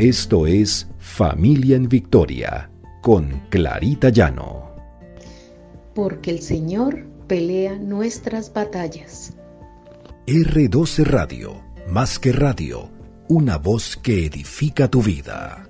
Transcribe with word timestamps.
Esto 0.00 0.46
es 0.46 0.88
Familia 0.98 1.76
en 1.76 1.86
Victoria 1.86 2.70
con 3.02 3.42
Clarita 3.50 4.08
Llano. 4.08 4.74
Porque 5.94 6.30
el 6.30 6.40
Señor 6.40 7.04
pelea 7.26 7.76
nuestras 7.76 8.50
batallas. 8.50 9.34
R12 10.26 11.04
Radio, 11.04 11.62
más 11.86 12.18
que 12.18 12.32
radio, 12.32 12.88
una 13.28 13.58
voz 13.58 13.98
que 13.98 14.24
edifica 14.24 14.88
tu 14.88 15.02
vida. 15.02 15.68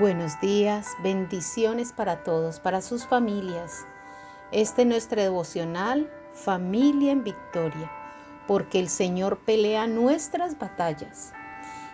Buenos 0.00 0.40
días, 0.40 0.86
bendiciones 1.02 1.92
para 1.92 2.22
todos, 2.22 2.60
para 2.60 2.80
sus 2.80 3.06
familias. 3.06 3.86
Este 4.52 4.82
es 4.82 4.88
nuestro 4.88 5.20
devocional 5.20 6.10
Familia 6.32 7.12
en 7.12 7.24
Victoria 7.24 7.90
porque 8.46 8.78
el 8.78 8.88
Señor 8.88 9.38
pelea 9.38 9.86
nuestras 9.86 10.58
batallas. 10.58 11.32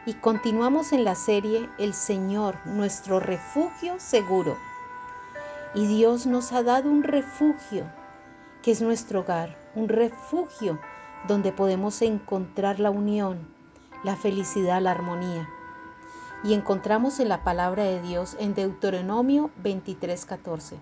Y 0.05 0.15
continuamos 0.15 0.93
en 0.93 1.05
la 1.05 1.15
serie 1.15 1.69
El 1.79 1.95
Señor, 1.95 2.57
nuestro 2.67 3.21
refugio 3.21 3.95
seguro. 3.99 4.57
Y 5.75 5.87
Dios 5.87 6.27
nos 6.27 6.53
ha 6.53 6.63
dado 6.63 6.91
un 6.91 7.03
refugio, 7.03 7.85
que 8.63 8.73
es 8.73 8.83
nuestro 8.83 9.21
hogar, 9.21 9.57
un 9.75 9.89
refugio 9.89 10.79
donde 11.29 11.53
podemos 11.53 12.03
encontrar 12.03 12.81
la 12.81 12.91
unión, 12.91 13.49
la 14.03 14.17
felicidad, 14.17 14.83
la 14.83 14.91
armonía. 14.91 15.49
Y 16.45 16.55
encontramos 16.55 17.21
en 17.21 17.29
la 17.29 17.45
palabra 17.45 17.85
de 17.85 18.03
Dios 18.03 18.37
en 18.41 18.55
Deuteronomio 18.55 19.51
23:14. 19.63 20.79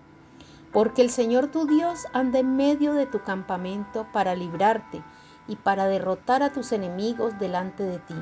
Porque 0.73 1.03
el 1.03 1.11
Señor 1.11 1.47
tu 1.47 1.67
Dios 1.67 2.07
anda 2.13 2.39
en 2.39 2.55
medio 2.55 2.93
de 2.93 3.05
tu 3.05 3.21
campamento 3.21 4.07
para 4.11 4.35
librarte 4.35 5.03
y 5.51 5.57
para 5.57 5.87
derrotar 5.87 6.43
a 6.43 6.53
tus 6.53 6.71
enemigos 6.71 7.37
delante 7.37 7.83
de 7.83 7.99
ti. 7.99 8.15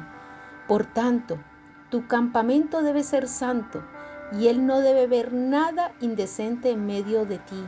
Por 0.68 0.88
tanto, 0.88 1.38
tu 1.92 2.08
campamento 2.08 2.82
debe 2.82 3.04
ser 3.04 3.28
santo 3.28 3.84
y 4.32 4.48
él 4.48 4.66
no 4.66 4.80
debe 4.80 5.06
ver 5.06 5.32
nada 5.32 5.92
indecente 6.02 6.72
en 6.72 6.88
medio 6.88 7.26
de 7.26 7.38
ti, 7.38 7.64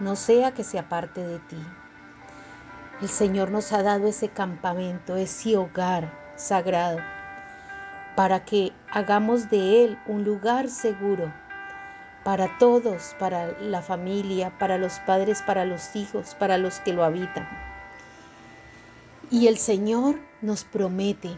no 0.00 0.16
sea 0.16 0.50
que 0.54 0.64
se 0.64 0.76
aparte 0.76 1.24
de 1.24 1.38
ti. 1.38 1.64
El 3.00 3.08
Señor 3.08 3.52
nos 3.52 3.72
ha 3.72 3.84
dado 3.84 4.08
ese 4.08 4.28
campamento, 4.30 5.14
ese 5.14 5.56
hogar 5.56 6.12
sagrado, 6.34 6.98
para 8.16 8.44
que 8.44 8.72
hagamos 8.90 9.50
de 9.50 9.84
él 9.84 9.98
un 10.08 10.24
lugar 10.24 10.68
seguro 10.68 11.32
para 12.24 12.58
todos, 12.58 13.14
para 13.20 13.52
la 13.60 13.82
familia, 13.82 14.52
para 14.58 14.78
los 14.78 14.98
padres, 14.98 15.42
para 15.42 15.64
los 15.64 15.94
hijos, 15.94 16.34
para 16.34 16.58
los 16.58 16.80
que 16.80 16.92
lo 16.92 17.04
habitan. 17.04 17.69
Y 19.32 19.46
el 19.46 19.58
Señor 19.58 20.18
nos 20.42 20.64
promete 20.64 21.30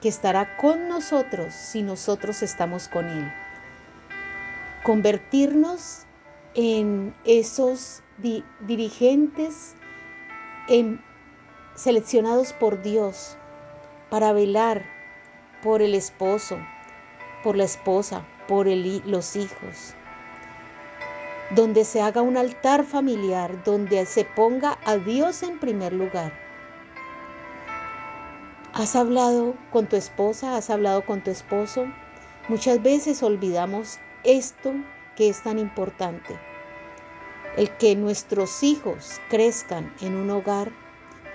que 0.00 0.08
estará 0.08 0.56
con 0.56 0.88
nosotros 0.88 1.54
si 1.54 1.82
nosotros 1.82 2.42
estamos 2.42 2.88
con 2.88 3.06
Él. 3.06 3.32
Convertirnos 4.82 6.02
en 6.54 7.14
esos 7.24 8.02
dirigentes 8.66 9.76
seleccionados 11.76 12.52
por 12.54 12.82
Dios 12.82 13.36
para 14.10 14.32
velar 14.32 14.84
por 15.62 15.80
el 15.80 15.94
esposo, 15.94 16.58
por 17.44 17.56
la 17.56 17.64
esposa, 17.64 18.26
por 18.48 18.66
los 18.66 19.36
hijos. 19.36 19.94
Donde 21.54 21.84
se 21.84 22.02
haga 22.02 22.20
un 22.20 22.36
altar 22.36 22.84
familiar, 22.84 23.62
donde 23.62 24.04
se 24.06 24.24
ponga 24.24 24.76
a 24.84 24.96
Dios 24.96 25.44
en 25.44 25.60
primer 25.60 25.92
lugar 25.92 26.47
¿Has 28.78 28.94
hablado 28.94 29.56
con 29.72 29.88
tu 29.88 29.96
esposa? 29.96 30.56
¿Has 30.56 30.70
hablado 30.70 31.04
con 31.04 31.20
tu 31.20 31.32
esposo? 31.32 31.88
Muchas 32.46 32.80
veces 32.80 33.24
olvidamos 33.24 33.98
esto 34.22 34.72
que 35.16 35.28
es 35.28 35.42
tan 35.42 35.58
importante. 35.58 36.38
El 37.56 37.70
que 37.70 37.96
nuestros 37.96 38.62
hijos 38.62 39.20
crezcan 39.30 39.92
en 40.00 40.14
un 40.14 40.30
hogar 40.30 40.70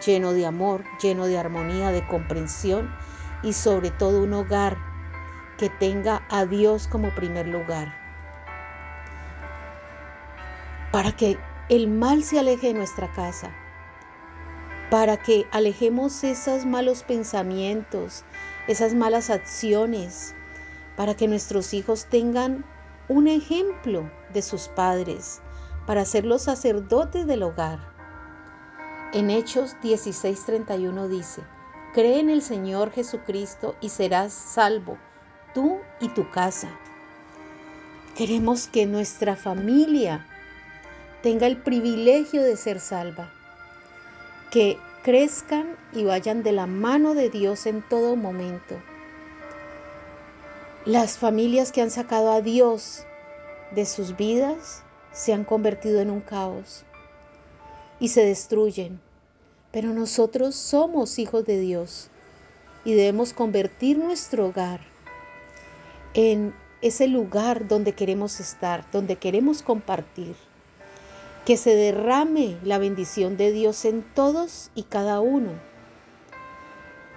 lleno 0.05 0.31
de 0.31 0.45
amor, 0.45 0.85
lleno 1.01 1.25
de 1.25 1.37
armonía, 1.37 1.91
de 1.91 2.07
comprensión 2.07 2.89
y 3.43 3.51
sobre 3.51 3.91
todo 3.91 4.23
un 4.23 4.31
hogar 4.31 4.77
que 5.57 5.69
tenga 5.69 6.25
a 6.29 6.45
Dios 6.45 6.87
como 6.87 7.13
primer 7.13 7.49
lugar. 7.49 7.93
Para 10.93 11.11
que 11.11 11.37
el 11.67 11.89
mal 11.89 12.23
se 12.23 12.39
aleje 12.39 12.67
de 12.67 12.73
nuestra 12.75 13.11
casa, 13.11 13.53
para 14.93 15.17
que 15.17 15.47
alejemos 15.49 16.23
esos 16.23 16.67
malos 16.67 17.01
pensamientos, 17.01 18.23
esas 18.67 18.93
malas 18.93 19.31
acciones, 19.31 20.35
para 20.95 21.15
que 21.15 21.27
nuestros 21.27 21.73
hijos 21.73 22.05
tengan 22.05 22.63
un 23.07 23.27
ejemplo 23.27 24.07
de 24.35 24.43
sus 24.43 24.67
padres, 24.67 25.41
para 25.87 26.05
ser 26.05 26.27
los 26.27 26.43
sacerdotes 26.43 27.25
del 27.25 27.41
hogar. 27.41 27.79
En 29.13 29.31
Hechos 29.31 29.75
16:31 29.81 31.07
dice, 31.07 31.41
Cree 31.95 32.19
en 32.19 32.29
el 32.29 32.43
Señor 32.43 32.91
Jesucristo 32.91 33.75
y 33.81 33.89
serás 33.89 34.31
salvo, 34.31 34.99
tú 35.55 35.79
y 36.01 36.09
tu 36.09 36.29
casa. 36.29 36.69
Queremos 38.15 38.67
que 38.67 38.85
nuestra 38.85 39.35
familia 39.37 40.27
tenga 41.23 41.47
el 41.47 41.57
privilegio 41.57 42.43
de 42.43 42.55
ser 42.57 42.79
salva 42.79 43.33
que 44.53 44.77
crezcan 45.01 45.75
y 45.93 46.03
vayan 46.03 46.43
de 46.43 46.51
la 46.51 46.67
mano 46.67 47.15
de 47.15 47.31
Dios 47.31 47.65
en 47.65 47.81
todo 47.81 48.15
momento. 48.15 48.75
Las 50.85 51.17
familias 51.17 51.71
que 51.71 51.81
han 51.81 51.89
sacado 51.89 52.31
a 52.31 52.41
Dios 52.41 53.03
de 53.71 53.87
sus 53.87 54.15
vidas 54.15 54.83
se 55.11 55.33
han 55.33 55.43
convertido 55.43 56.01
en 56.01 56.11
un 56.11 56.21
caos 56.21 56.83
y 57.99 58.09
se 58.09 58.23
destruyen. 58.23 59.01
Pero 59.71 59.91
nosotros 59.91 60.53
somos 60.53 61.17
hijos 61.17 61.45
de 61.45 61.59
Dios 61.59 62.11
y 62.85 62.93
debemos 62.93 63.33
convertir 63.33 63.97
nuestro 63.97 64.49
hogar 64.49 64.81
en 66.13 66.53
ese 66.83 67.07
lugar 67.07 67.67
donde 67.67 67.93
queremos 67.93 68.39
estar, 68.39 68.85
donde 68.91 69.15
queremos 69.15 69.63
compartir 69.63 70.35
que 71.45 71.57
se 71.57 71.75
derrame 71.75 72.57
la 72.63 72.77
bendición 72.77 73.35
de 73.35 73.51
Dios 73.51 73.83
en 73.85 74.01
todos 74.01 74.71
y 74.75 74.83
cada 74.83 75.19
uno, 75.19 75.51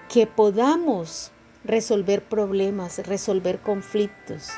que 0.08 0.26
podamos 0.26 1.30
resolver 1.64 2.24
problemas, 2.24 3.06
resolver 3.06 3.60
conflictos, 3.60 4.48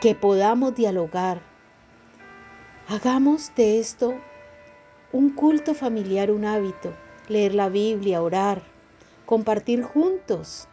que 0.00 0.14
podamos 0.14 0.74
dialogar. 0.74 1.40
Hagamos 2.88 3.52
de 3.56 3.80
esto 3.80 4.14
un 5.12 5.30
culto 5.30 5.74
familiar, 5.74 6.30
un 6.30 6.44
hábito, 6.44 6.92
leer 7.28 7.54
la 7.54 7.68
Biblia, 7.68 8.22
orar, 8.22 8.62
compartir 9.24 9.82
juntos, 9.82 10.68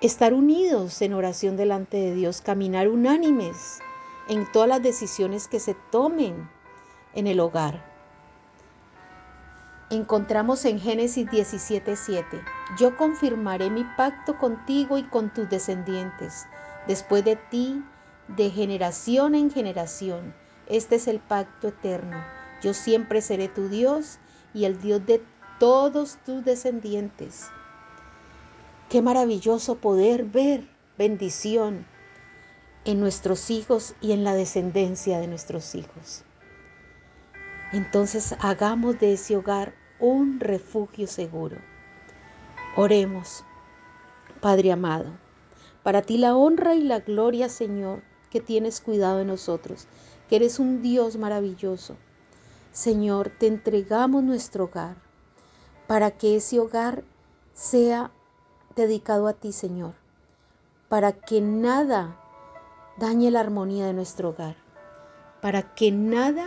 estar 0.00 0.32
unidos 0.32 1.02
en 1.02 1.12
oración 1.12 1.56
delante 1.56 1.98
de 1.98 2.14
Dios, 2.14 2.40
caminar 2.40 2.88
unánimes 2.88 3.80
en 4.28 4.50
todas 4.50 4.68
las 4.68 4.82
decisiones 4.82 5.48
que 5.48 5.60
se 5.60 5.74
tomen 5.74 6.48
en 7.14 7.26
el 7.26 7.40
hogar. 7.40 7.84
Encontramos 9.90 10.64
en 10.64 10.80
Génesis 10.80 11.28
17:7, 11.28 12.42
yo 12.78 12.96
confirmaré 12.96 13.70
mi 13.70 13.84
pacto 13.96 14.38
contigo 14.38 14.98
y 14.98 15.04
con 15.04 15.32
tus 15.32 15.48
descendientes, 15.48 16.46
después 16.88 17.24
de 17.24 17.36
ti, 17.36 17.84
de 18.28 18.50
generación 18.50 19.34
en 19.34 19.50
generación. 19.50 20.34
Este 20.66 20.96
es 20.96 21.06
el 21.06 21.20
pacto 21.20 21.68
eterno. 21.68 22.24
Yo 22.62 22.72
siempre 22.72 23.20
seré 23.20 23.48
tu 23.48 23.68
Dios 23.68 24.18
y 24.54 24.64
el 24.64 24.80
Dios 24.80 25.04
de 25.04 25.22
todos 25.58 26.16
tus 26.24 26.44
descendientes. 26.44 27.50
Qué 28.88 29.02
maravilloso 29.02 29.76
poder 29.76 30.24
ver 30.24 30.66
bendición 30.96 31.86
en 32.84 33.00
nuestros 33.00 33.50
hijos 33.50 33.94
y 34.00 34.12
en 34.12 34.24
la 34.24 34.34
descendencia 34.34 35.18
de 35.18 35.26
nuestros 35.26 35.74
hijos. 35.74 36.22
Entonces 37.72 38.34
hagamos 38.40 38.98
de 39.00 39.14
ese 39.14 39.36
hogar 39.36 39.74
un 39.98 40.38
refugio 40.40 41.06
seguro. 41.06 41.56
Oremos, 42.76 43.44
Padre 44.40 44.72
amado, 44.72 45.06
para 45.82 46.02
ti 46.02 46.18
la 46.18 46.36
honra 46.36 46.74
y 46.74 46.82
la 46.82 47.00
gloria, 47.00 47.48
Señor, 47.48 48.02
que 48.30 48.40
tienes 48.40 48.80
cuidado 48.80 49.18
de 49.18 49.24
nosotros, 49.24 49.86
que 50.28 50.36
eres 50.36 50.58
un 50.58 50.82
Dios 50.82 51.16
maravilloso. 51.16 51.96
Señor, 52.72 53.30
te 53.30 53.46
entregamos 53.46 54.24
nuestro 54.24 54.64
hogar 54.64 54.96
para 55.86 56.10
que 56.10 56.36
ese 56.36 56.58
hogar 56.58 57.04
sea 57.52 58.10
dedicado 58.74 59.28
a 59.28 59.34
ti, 59.34 59.52
Señor, 59.52 59.94
para 60.88 61.12
que 61.12 61.40
nada 61.40 62.20
dañe 62.96 63.30
la 63.30 63.40
armonía 63.40 63.86
de 63.86 63.92
nuestro 63.92 64.30
hogar, 64.30 64.56
para 65.40 65.74
que 65.74 65.90
nada 65.90 66.46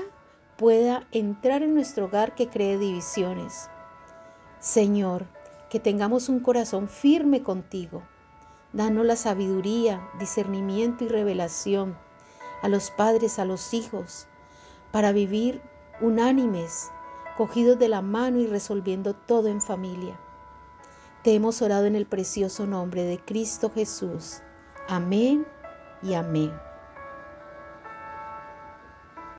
pueda 0.57 1.07
entrar 1.11 1.61
en 1.63 1.73
nuestro 1.73 2.05
hogar 2.05 2.35
que 2.35 2.49
cree 2.49 2.77
divisiones. 2.77 3.69
Señor, 4.59 5.25
que 5.69 5.79
tengamos 5.79 6.29
un 6.29 6.39
corazón 6.39 6.87
firme 6.87 7.43
contigo. 7.43 8.03
Danos 8.73 9.05
la 9.05 9.15
sabiduría, 9.15 10.09
discernimiento 10.19 11.03
y 11.03 11.09
revelación 11.09 11.97
a 12.61 12.69
los 12.69 12.89
padres, 12.89 13.39
a 13.39 13.45
los 13.45 13.73
hijos, 13.73 14.27
para 14.91 15.11
vivir 15.11 15.61
unánimes, 16.01 16.89
cogidos 17.37 17.77
de 17.77 17.87
la 17.87 18.01
mano 18.01 18.39
y 18.39 18.47
resolviendo 18.47 19.13
todo 19.13 19.47
en 19.47 19.61
familia. 19.61 20.19
Te 21.23 21.35
hemos 21.35 21.61
orado 21.61 21.85
en 21.85 21.95
el 21.95 22.05
precioso 22.05 22.65
nombre 22.65 23.03
de 23.03 23.19
Cristo 23.19 23.71
Jesús. 23.73 24.41
Amén 24.87 25.45
y 26.01 26.13
amén. 26.13 26.66